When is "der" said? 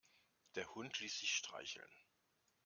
0.55-0.73